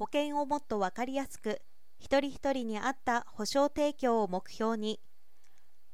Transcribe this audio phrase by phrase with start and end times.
[0.00, 1.60] 保険をもっと分かりやすく
[1.98, 4.98] 一人一人に合った保障提供を目標に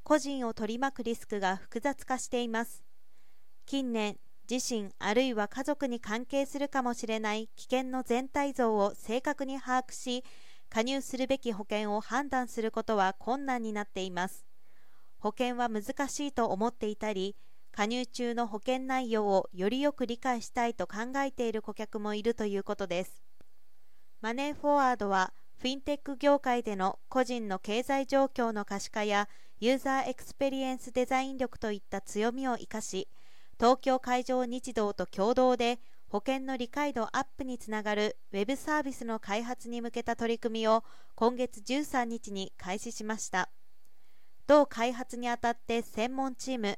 [0.03, 2.85] 個人を取り巻くリスクが複雑化しています。
[3.65, 4.15] 近年
[4.49, 10.23] 自身あるいは家族に関係するかもしれない危険の全体像を正確に把握し
[10.69, 14.45] 加入するべき保険を判断することは困難になっています。
[15.17, 17.35] 保険は難しいと思っていたり
[17.73, 23.26] 加入中の保険内容をよりよく理解したいと考えている顧客もいるということです。
[24.27, 25.31] マネーフォワードは
[25.61, 29.29] フィンテック業界での個人の経済状況の可視化や
[29.61, 33.07] ユーザーエクスペリエンスデザイン力といった強みを生かし
[33.57, 40.83] 東京海上日動と共同で保険の理解度アップにつながるウェブサービスの開発に向けた取り組みを
[41.15, 43.47] 今月13日に開始しました。
[44.45, 46.77] 同開発にあたって専門チーム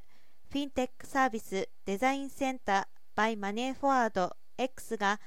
[0.52, 5.18] フィンテックサービスデザインセンター by マネーフォワード X が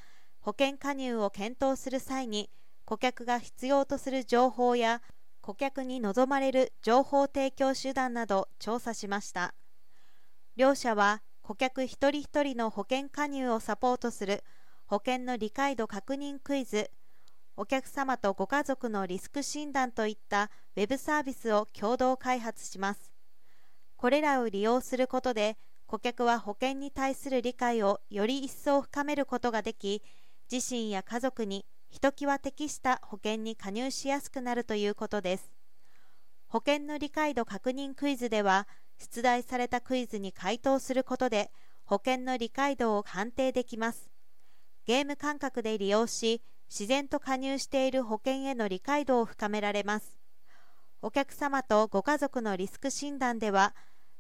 [0.44, 2.50] 保険加入を検討する際に
[2.84, 5.02] 顧客が必要とする情報や
[5.40, 9.54] 顧客に望まれる情報提供手段など調査しました。
[10.58, 14.44] 両社は顧客一人一人の保険加入をサポートする
[14.86, 16.92] 保険の理解度確認クイズ
[17.56, 23.12] お客様とご家族のリスク診断といったウェブサービスを共同開発します。
[23.96, 30.02] これらを利用することで顧客は保険に対する理解をより一層深めることができ
[30.54, 35.52] 自身や家族にひときわ適した保険に加入しやすくなるということです。
[36.46, 38.68] 保険の理解度確認クイズでは
[39.00, 41.50] 出題されたクイズに回答することで
[41.86, 44.12] 保険の理解度を判定できます。
[44.86, 50.20] ゲーム感覚で利用し自然と加入している保険への理解度を深められます。
[51.02, 53.74] お客様とご家族のリスク診断では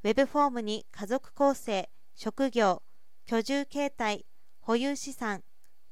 [0.03, 2.81] ウェブフォームに家族構成職業
[3.27, 4.25] 居住形態
[4.61, 5.43] 保有資産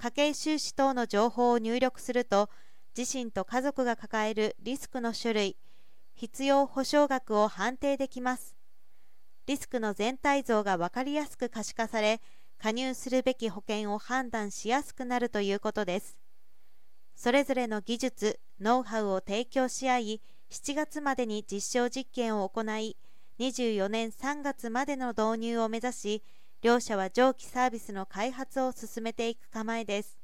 [0.01, 2.49] 家計収支等の情報を入力すると
[2.97, 5.57] 自身と家族が抱えるリスクの種類
[6.15, 8.55] 必要保証額を判定できます。
[9.45, 12.19] リスクの全体像が分かりやすく可視化され
[12.57, 16.17] 加入するべき保険を判断しやすくなるということです。
[17.15, 22.97] それぞれの技術ノウハウを提供し合い7月までに実証実験を行い
[23.37, 26.23] 24年3月までの導入を目指し
[26.61, 30.20] 両社は蒸気サービスの開発を進めていく構えです。